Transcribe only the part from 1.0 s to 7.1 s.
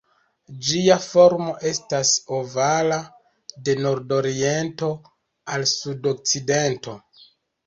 formo estas ovala, de nord-oriento al sud-okcidento.